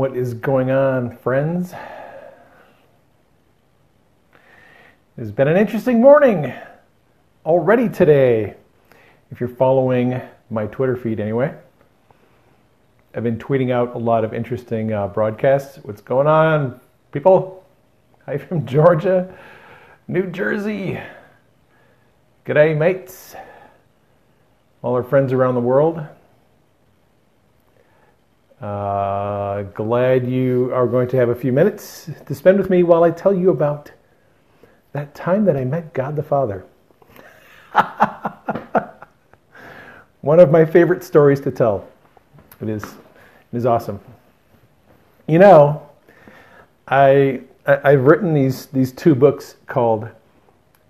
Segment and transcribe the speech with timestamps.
[0.00, 1.74] What is going on, friends?
[5.18, 6.54] It's been an interesting morning
[7.44, 8.54] already today.
[9.30, 10.18] If you're following
[10.48, 11.54] my Twitter feed anyway,
[13.14, 15.80] I've been tweeting out a lot of interesting uh, broadcasts.
[15.82, 16.80] What's going on,
[17.12, 17.62] people?
[18.24, 19.36] Hi from Georgia,
[20.08, 20.98] New Jersey.
[22.46, 23.34] G'day, mates.
[24.80, 26.02] All our friends around the world.
[28.60, 33.02] Uh, glad you are going to have a few minutes to spend with me while
[33.02, 33.90] I tell you about
[34.92, 36.66] that time that I met God the Father.
[40.20, 41.88] One of my favorite stories to tell.
[42.60, 43.98] It is, it is awesome.
[45.26, 45.88] You know,
[46.86, 50.06] I, I have written these these two books called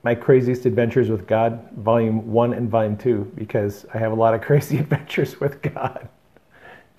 [0.03, 4.35] My Craziest Adventures with God, Volume One and Volume Two, because I have a lot
[4.35, 6.09] of crazy adventures with God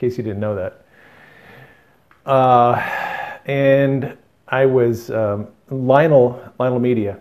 [0.01, 0.83] case you didn't know that.
[2.25, 2.75] Uh,
[3.45, 7.19] and I was um, Lionel Lionel Media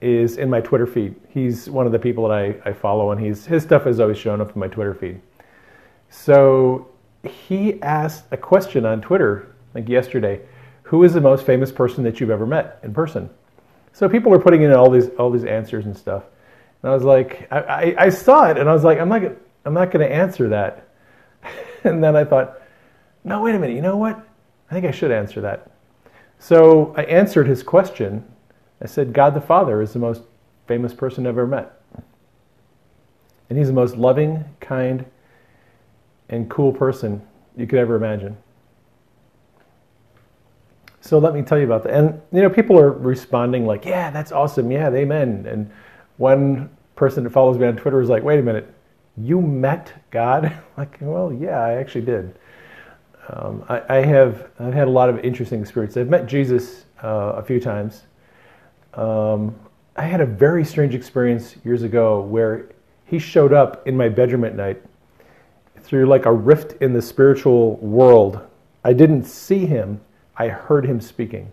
[0.00, 1.14] is in my Twitter feed.
[1.28, 4.16] He's one of the people that I, I follow, and he's his stuff has always
[4.16, 5.20] shown up in my Twitter feed.
[6.08, 6.88] So
[7.24, 10.40] he asked a question on Twitter, like yesterday,
[10.84, 13.28] who is the most famous person that you've ever met in person?
[13.92, 16.24] So people are putting in all these all these answers and stuff,
[16.82, 19.22] and I was like, I, I, I saw it, and I was like, I'm not
[19.64, 20.88] I'm not going to answer that
[21.84, 22.60] and then I thought,
[23.24, 24.26] no, wait a minute, you know what?
[24.70, 25.70] I think I should answer that.
[26.38, 28.24] So I answered his question.
[28.82, 30.22] I said, God the Father is the most
[30.66, 31.80] famous person I've ever met.
[33.48, 35.04] And he's the most loving, kind,
[36.28, 37.22] and cool person
[37.56, 38.36] you could ever imagine.
[41.00, 41.94] So let me tell you about that.
[41.94, 44.70] And you know, people are responding like, "Yeah, that's awesome.
[44.70, 45.70] Yeah, amen." And
[46.18, 48.72] one person that follows me on Twitter was like, "Wait a minute
[49.20, 50.52] you met God?
[50.76, 52.38] like, well, yeah, I actually did.
[53.30, 55.98] Um, I, I, have I've had a lot of interesting experiences.
[55.98, 58.04] I've met Jesus uh, a few times.
[58.94, 59.54] Um,
[59.96, 62.70] I had a very strange experience years ago where
[63.04, 64.82] he showed up in my bedroom at night
[65.82, 68.40] through like a rift in the spiritual world.
[68.84, 70.00] I didn't see him.
[70.36, 71.50] I heard him speaking.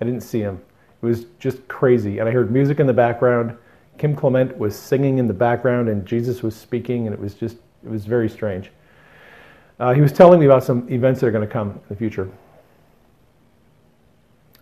[0.00, 0.60] I didn't see him.
[1.02, 2.18] It was just crazy.
[2.18, 3.56] And I heard music in the background.
[3.98, 7.56] Kim Clement was singing in the background and Jesus was speaking, and it was just,
[7.84, 8.70] it was very strange.
[9.78, 11.96] Uh, he was telling me about some events that are going to come in the
[11.96, 12.30] future.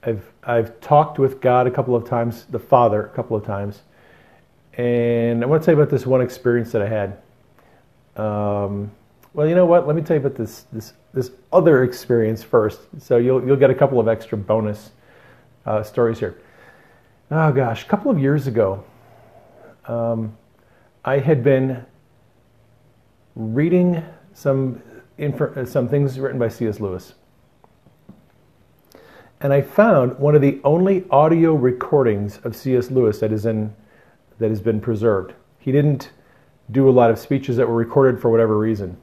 [0.02, 3.82] I've, I've talked with God a couple of times, the Father a couple of times,
[4.74, 7.18] and I want to tell you about this one experience that I had.
[8.16, 8.90] Um,
[9.32, 9.86] well, you know what?
[9.86, 12.80] Let me tell you about this, this, this other experience first.
[12.98, 14.90] So you'll, you'll get a couple of extra bonus
[15.66, 16.40] uh, stories here.
[17.30, 18.84] Oh gosh, a couple of years ago,
[19.86, 20.36] um,
[21.04, 21.84] I had been
[23.36, 24.02] reading
[24.32, 24.82] some,
[25.18, 26.80] infor- some things written by C.S.
[26.80, 27.14] Lewis.
[29.40, 32.90] And I found one of the only audio recordings of C.S.
[32.90, 33.74] Lewis that is in
[34.38, 35.34] that has been preserved.
[35.58, 36.10] He didn't
[36.70, 38.96] do a lot of speeches that were recorded for whatever reason.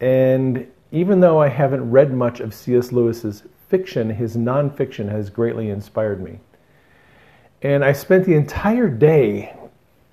[0.00, 2.90] And even though I haven't read much of C.S.
[2.90, 6.40] Lewis's fiction, his nonfiction has greatly inspired me.
[7.62, 9.54] And I spent the entire day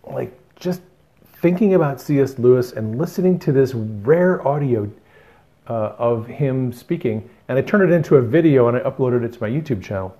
[0.03, 0.81] like just
[1.41, 2.37] thinking about C.S.
[2.37, 4.89] Lewis and listening to this rare audio
[5.67, 9.33] uh, of him speaking, and I turned it into a video and I uploaded it
[9.33, 10.15] to my YouTube channel.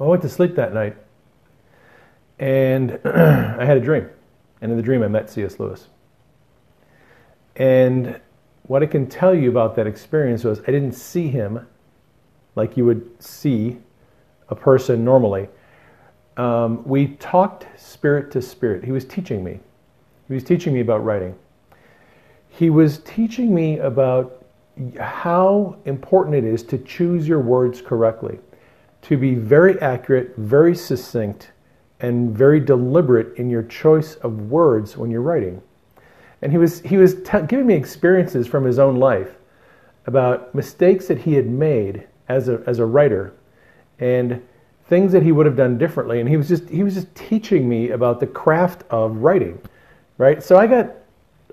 [0.00, 0.96] I went to sleep that night,
[2.38, 4.08] and I had a dream,
[4.60, 5.60] and in the dream I met C.S.
[5.60, 5.88] Lewis.
[7.56, 8.20] And
[8.64, 11.66] what I can tell you about that experience was I didn't see him
[12.56, 13.78] like you would see
[14.48, 15.48] a person normally
[16.36, 18.84] um, we talked spirit to spirit.
[18.84, 19.60] He was teaching me.
[20.28, 21.34] He was teaching me about writing.
[22.48, 24.44] He was teaching me about
[24.98, 28.38] how important it is to choose your words correctly,
[29.02, 31.50] to be very accurate, very succinct,
[32.00, 35.62] and very deliberate in your choice of words when you're writing.
[36.42, 39.36] And he was, he was t- giving me experiences from his own life
[40.06, 43.34] about mistakes that he had made as a, as a writer
[44.00, 44.42] and
[44.86, 46.20] things that he would have done differently.
[46.20, 49.60] And he was just he was just teaching me about the craft of writing
[50.18, 50.42] right?
[50.42, 50.92] So i got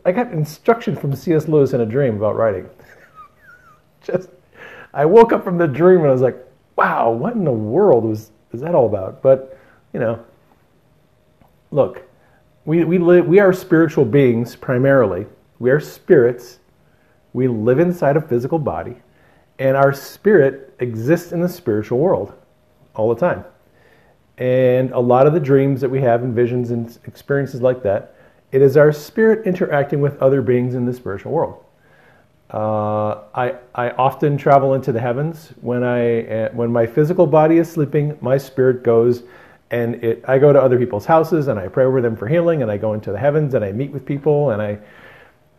[0.05, 2.69] i got instruction from cs lewis in a dream about writing.
[4.01, 4.29] Just
[4.93, 6.37] i woke up from the dream and i was like
[6.75, 9.21] wow what in the world was is that all about?
[9.21, 9.57] But
[9.93, 10.23] you know
[11.71, 12.03] look
[12.65, 15.25] we we live we are spiritual beings primarily.
[15.59, 16.59] We are spirits.
[17.33, 18.97] We live inside a physical body.
[19.59, 22.33] And our spirit exists in the spiritual world
[22.95, 23.45] all the time.
[24.37, 28.15] And a lot of the dreams that we have and visions and experiences like that,
[28.51, 31.63] it is our spirit interacting with other beings in the spiritual world.
[32.53, 35.53] Uh, I, I often travel into the heavens.
[35.61, 39.23] When, I, uh, when my physical body is sleeping, my spirit goes
[39.69, 42.61] and it, I go to other people's houses and I pray over them for healing
[42.61, 44.79] and I go into the heavens and I meet with people and I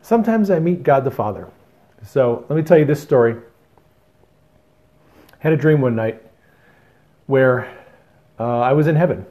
[0.02, 1.49] sometimes I meet God the Father.
[2.06, 3.34] So let me tell you this story.
[3.34, 3.38] I
[5.38, 6.20] had a dream one night
[7.32, 7.67] where
[8.38, 9.25] uh, I was in heaven.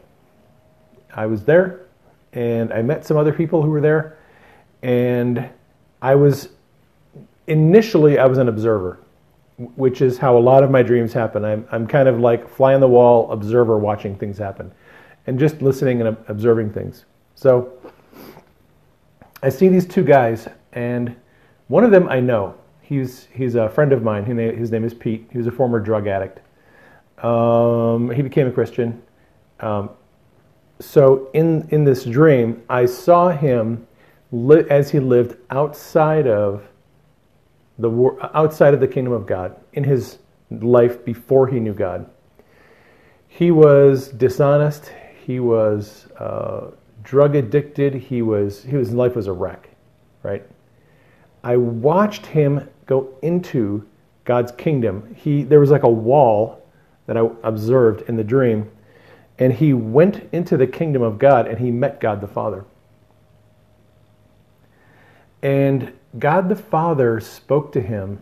[1.13, 1.81] I was there
[2.33, 4.17] and I met some other people who were there
[4.81, 5.47] and
[6.01, 6.49] I was
[7.45, 8.97] initially I was an observer,
[9.75, 11.45] which is how a lot of my dreams happen.
[11.45, 14.71] I'm, I'm kind of like fly on the wall observer watching things happen
[15.27, 17.05] and just listening and observing things.
[17.35, 17.71] So
[19.43, 21.15] I see these two guys, and
[21.67, 22.55] one of them I know.
[22.81, 24.25] He's, he's a friend of mine.
[24.25, 25.29] His name is Pete.
[25.31, 26.39] He was a former drug addict.
[27.21, 29.01] Um, he became a Christian.
[29.59, 29.89] Um,
[30.79, 33.87] so in, in this dream, I saw him
[34.31, 36.63] li- as he lived outside of
[37.77, 37.89] the
[38.33, 40.19] outside of the kingdom of God in his
[40.49, 42.09] life before he knew God.
[43.27, 44.91] He was dishonest.
[45.25, 46.71] He was uh,
[47.03, 47.93] drug addicted.
[47.93, 49.69] He was his life was a wreck,
[50.23, 50.45] right?
[51.43, 53.87] I watched him go into
[54.25, 55.15] God's kingdom.
[55.15, 56.60] He there was like a wall
[57.11, 58.71] that I observed in the dream,
[59.37, 62.63] and he went into the kingdom of God and he met God the Father.
[65.41, 68.21] And God the Father spoke to him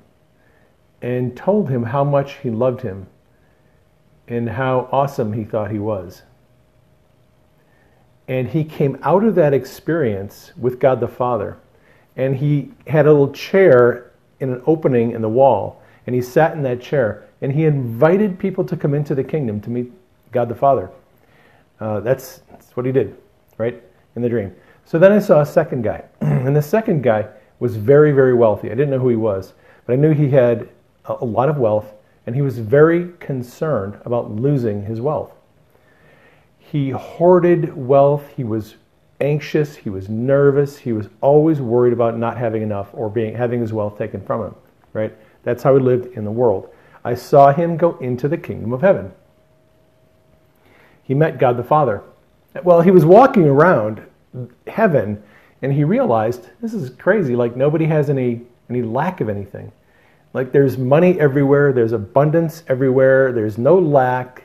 [1.03, 3.05] and told him how much he loved him
[4.27, 6.23] and how awesome he thought he was.
[8.27, 11.59] And he came out of that experience with God the Father.
[12.15, 15.83] And he had a little chair in an opening in the wall.
[16.07, 17.28] And he sat in that chair.
[17.41, 19.91] And he invited people to come into the kingdom to meet
[20.31, 20.89] God the Father.
[21.79, 23.15] Uh, that's, that's what he did,
[23.57, 23.81] right?
[24.15, 24.53] In the dream.
[24.85, 26.03] So then I saw a second guy.
[26.21, 27.27] and the second guy
[27.59, 28.67] was very, very wealthy.
[28.67, 29.53] I didn't know who he was,
[29.85, 30.69] but I knew he had
[31.05, 31.93] a lot of wealth
[32.25, 35.31] and he was very concerned about losing his wealth.
[36.59, 38.75] He hoarded wealth, he was
[39.19, 43.61] anxious, he was nervous, he was always worried about not having enough or being having
[43.61, 44.55] his wealth taken from him,
[44.93, 45.15] right?
[45.43, 46.69] That's how he lived in the world.
[47.03, 49.11] I saw him go into the kingdom of heaven.
[51.03, 52.03] He met God the Father.
[52.63, 54.03] Well, he was walking around
[54.67, 55.23] heaven
[55.61, 59.71] and he realized this is crazy like nobody has any any lack of anything
[60.33, 64.43] like there's money everywhere there's abundance everywhere there's no lack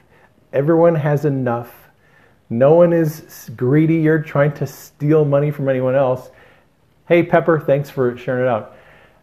[0.52, 1.88] everyone has enough
[2.50, 6.30] no one is greedy you're trying to steal money from anyone else
[7.08, 8.76] hey pepper thanks for sharing it out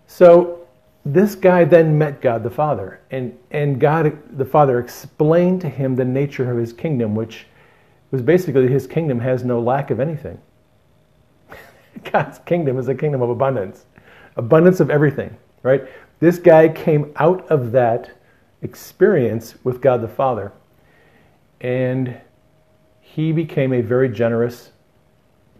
[0.07, 0.60] so
[1.03, 5.95] this guy then met god the father and and god the father explained to him
[5.95, 7.47] the nature of his kingdom which
[8.11, 10.39] was basically his kingdom has no lack of anything
[12.11, 13.85] God's kingdom is a kingdom of abundance,
[14.35, 15.83] abundance of everything, right?
[16.19, 18.11] This guy came out of that
[18.61, 20.51] experience with God the Father,
[21.59, 22.19] and
[22.99, 24.71] he became a very generous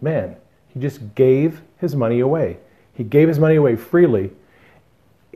[0.00, 0.36] man.
[0.68, 2.58] He just gave his money away.
[2.94, 4.30] He gave his money away freely.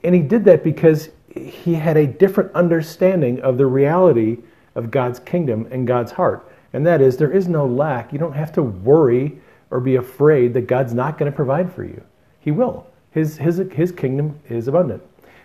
[0.05, 4.39] And he did that because he had a different understanding of the reality
[4.75, 6.51] of God's kingdom and God's heart.
[6.73, 8.13] And that is, there is no lack.
[8.13, 9.39] You don't have to worry
[9.71, 12.03] or be afraid that God's not going to provide for you.
[12.41, 12.87] He will.
[13.11, 15.03] His, his, his kingdom is abundant.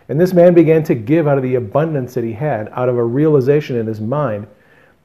[0.10, 2.98] And this man began to give out of the abundance that he had, out of
[2.98, 4.46] a realization in his mind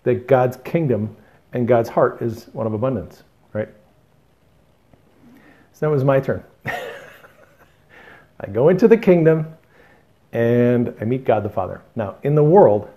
[0.02, 1.16] that God's kingdom
[1.52, 3.22] and God's heart is one of abundance,
[3.52, 3.68] right?
[5.72, 6.42] So that was my turn.
[8.40, 9.54] I go into the kingdom
[10.32, 11.82] and I meet God the Father.
[11.94, 12.88] Now, in the world,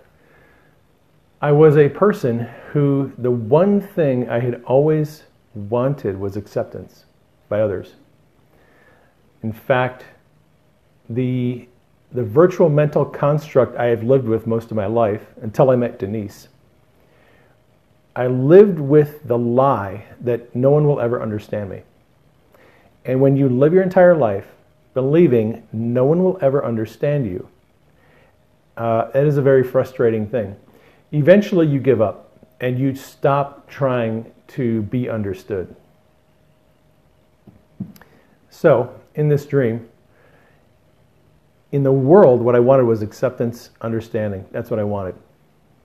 [1.42, 2.40] I was a person
[2.72, 7.06] who the one thing I had always wanted was acceptance
[7.48, 7.96] by others.
[9.42, 10.04] In fact,
[11.10, 11.68] the,
[12.12, 15.98] the virtual mental construct I have lived with most of my life until I met
[15.98, 16.50] Denise,
[18.16, 21.84] I lived with the lie that no one will ever understand me.
[23.06, 24.48] And when you live your entire life
[24.94, 27.48] believing no one will ever understand you,
[28.78, 30.56] uh, that is a very frustrating thing.
[31.12, 35.76] Eventually, you give up and you stop trying to be understood.
[38.50, 39.88] So, in this dream,
[41.72, 44.46] in the world, what I wanted was acceptance, understanding.
[44.52, 45.16] That's what I wanted.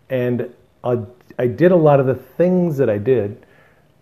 [0.08, 0.98] And I,
[1.38, 3.44] I did a lot of the things that I did,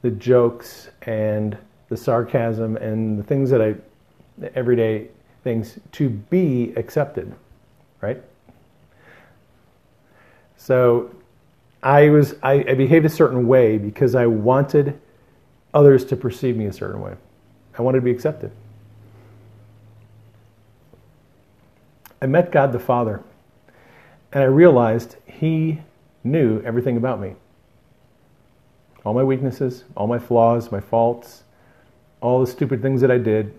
[0.02, 1.56] the jokes and
[1.88, 3.74] the sarcasm and the things that I,
[4.54, 5.08] everyday
[5.44, 7.34] things, to be accepted,
[8.00, 8.22] right?
[10.56, 11.14] So
[11.82, 15.00] I was I, I behaved a certain way because I wanted
[15.74, 17.14] others to perceive me a certain way.
[17.76, 18.52] I wanted to be accepted.
[22.20, 23.22] I met God the Father,
[24.32, 25.80] and I realized He
[26.22, 27.34] knew everything about me
[29.04, 31.42] all my weaknesses, all my flaws, my faults,
[32.20, 33.58] all the stupid things that I did,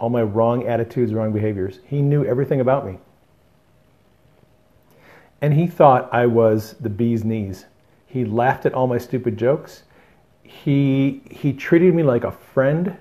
[0.00, 1.78] all my wrong attitudes, wrong behaviors.
[1.86, 2.98] He knew everything about me.
[5.42, 7.66] And he thought I was the bee's knees.
[8.06, 9.84] He laughed at all my stupid jokes.
[10.42, 12.96] He, he treated me like a friend.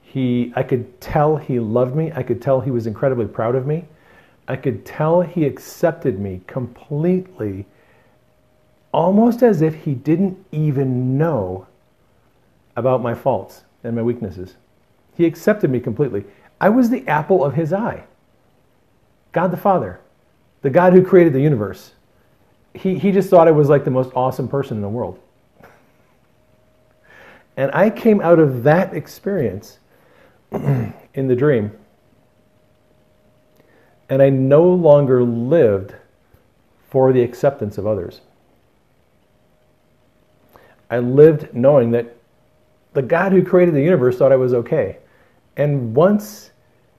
[0.00, 2.12] He, I could tell he loved me.
[2.14, 3.84] I could tell he was incredibly proud of me.
[4.48, 7.66] I could tell he accepted me completely,
[8.92, 11.66] almost as if he didn't even know
[12.76, 14.54] about my faults and my weaknesses.
[15.16, 16.24] He accepted me completely.
[16.60, 18.04] I was the apple of his eye.
[19.32, 20.00] God the Father,
[20.62, 21.92] the God who created the universe.
[22.74, 25.18] He, he just thought I was like the most awesome person in the world.
[27.56, 29.78] And I came out of that experience
[30.52, 31.72] in the dream.
[34.08, 35.94] And I no longer lived
[36.88, 38.20] for the acceptance of others.
[40.90, 42.16] I lived knowing that
[42.92, 44.98] the God who created the universe thought I was okay.
[45.56, 46.50] And once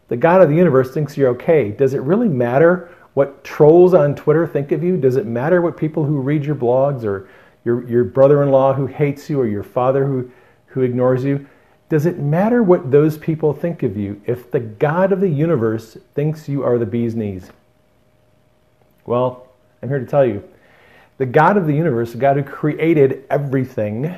[0.08, 4.16] the God of the universe thinks you're okay, does it really matter what trolls on
[4.16, 4.98] Twitter think of you?
[4.98, 7.30] Does it matter what people who read your blogs or
[7.66, 10.32] your, your brother in law who hates you or your father who
[10.78, 11.48] who ignores you,
[11.90, 15.98] does it matter what those people think of you if the God of the universe
[16.14, 17.50] thinks you are the bee's knees?
[19.06, 19.48] Well,
[19.82, 20.48] I'm here to tell you
[21.18, 24.16] the God of the universe, the God who created everything,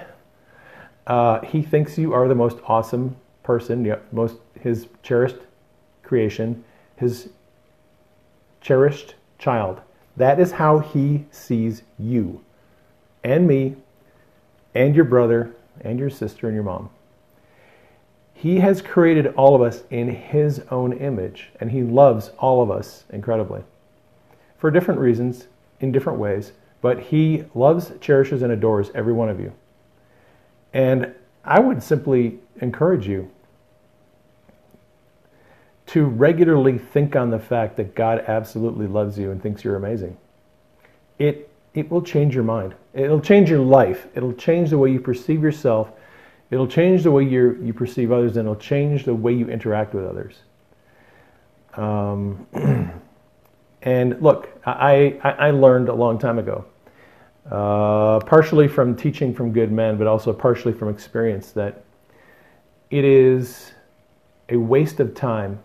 [1.08, 3.16] uh, he thinks you are the most awesome
[3.50, 5.38] person, most his cherished
[6.04, 6.64] creation,
[6.98, 7.30] his
[8.62, 9.82] cherished child.
[10.18, 12.44] That is how he sees you
[13.24, 13.76] and me
[14.76, 16.92] and your brother and your sister and your mom.
[18.36, 22.70] He has created all of us in His own image, and He loves all of
[22.70, 23.64] us incredibly.
[24.60, 25.48] For different reasons,
[25.80, 26.52] in different ways,
[26.82, 29.52] but He loves, cherishes, and adores every one of you.
[30.72, 33.32] And I would simply encourage you
[35.90, 40.16] to regularly think on the fact that God absolutely loves you and thinks you're amazing.
[41.18, 42.76] It it will change your mind.
[42.94, 44.08] It'll change your life.
[44.14, 45.92] It'll change the way you perceive yourself.
[46.52, 49.96] It'll change the way you you perceive others, and it'll change the way you interact
[49.96, 50.36] with others.
[51.74, 52.46] Um,
[53.82, 56.66] and look, I, I, I, learned a long time ago,
[57.50, 61.84] uh, partially from teaching from good men, but also partially from experience, that
[62.90, 63.72] it is
[64.50, 65.60] a waste of time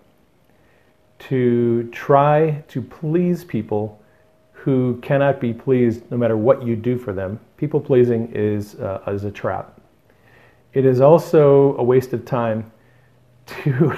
[1.29, 4.01] to try to please people
[4.53, 7.39] who cannot be pleased no matter what you do for them.
[7.57, 9.81] People pleasing is, uh, is a trap.
[10.73, 12.71] It is also a waste of time
[13.47, 13.97] to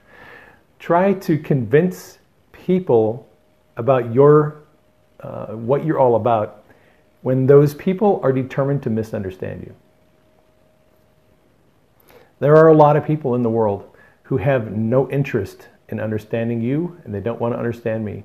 [0.78, 2.18] try to convince
[2.52, 3.28] people
[3.76, 4.62] about your,
[5.20, 6.64] uh, what you're all about
[7.22, 9.74] when those people are determined to misunderstand you.
[12.38, 16.60] There are a lot of people in the world who have no interest in understanding
[16.60, 18.24] you and they don't want to understand me.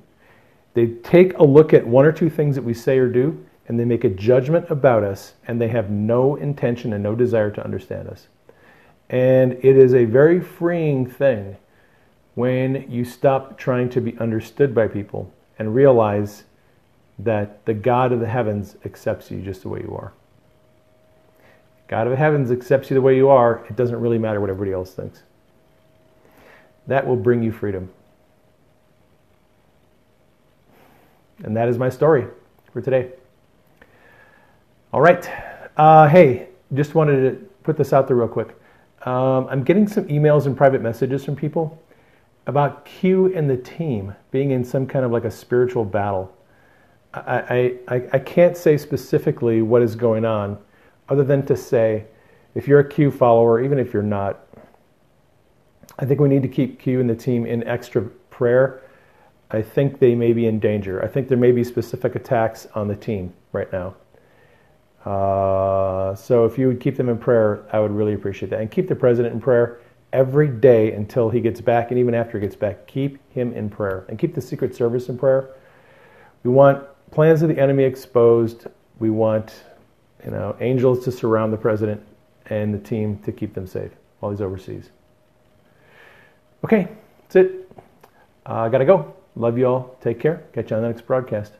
[0.74, 3.80] They take a look at one or two things that we say or do, and
[3.80, 7.64] they make a judgment about us, and they have no intention and no desire to
[7.64, 8.28] understand us.
[9.10, 11.58] And it is a very freeing thing
[12.36, 16.44] when you stop trying to be understood by people and realize
[17.18, 20.12] that the God of the heavens accepts you just the way you are.
[21.88, 23.64] God of the heavens accepts you the way you are.
[23.70, 25.24] It doesn't really matter what everybody else thinks.
[26.88, 27.90] That will bring you freedom.
[31.44, 32.28] And that is my story
[32.72, 33.12] for today.
[34.94, 35.30] All right.
[35.78, 38.56] Uh, hey, just wanted to put this out there real quick.
[39.06, 41.82] Um, I'm getting some emails and private messages from people
[42.48, 46.36] about Q and the team being in some kind of like a spiritual battle.
[47.14, 50.58] I, I, I can't say specifically what is going on,
[51.08, 52.06] other than to say,
[52.56, 54.48] if you're a Q follower, even if you're not,
[55.98, 58.82] I think we need to keep Q and the team in extra prayer
[59.52, 61.04] I think they may be in danger.
[61.04, 63.96] I think there may be specific attacks on the team right now.
[65.06, 68.60] Uh, so if you would keep them in prayer, I would really appreciate that.
[68.60, 69.80] And keep the president in prayer
[70.12, 73.70] every day until he gets back, and even after he gets back, keep him in
[73.70, 74.06] prayer.
[74.10, 75.50] And keep the Secret Service in prayer.
[76.44, 78.66] We want plans of the enemy exposed.
[78.98, 79.64] We want,
[80.24, 82.04] you know, angels to surround the president
[82.48, 84.90] and the team to keep them safe while he's overseas.
[86.66, 86.88] Okay,
[87.22, 87.72] that's it.
[88.44, 89.14] I uh, gotta go.
[89.36, 89.96] Love you all.
[90.02, 90.46] Take care.
[90.52, 91.54] Catch you on the next broadcast.